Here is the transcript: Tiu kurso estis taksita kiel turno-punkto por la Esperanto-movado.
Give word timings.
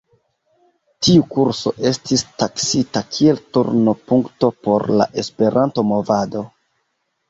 Tiu 1.07 1.25
kurso 1.35 1.73
estis 1.91 2.25
taksita 2.45 3.05
kiel 3.13 3.45
turno-punkto 3.53 4.53
por 4.67 4.91
la 4.99 5.11
Esperanto-movado. 5.27 6.49